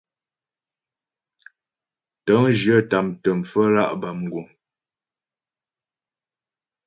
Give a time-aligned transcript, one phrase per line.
[2.25, 4.47] Tə̂ŋjyə tâmtə pfəmlǎ' bâ mguŋ.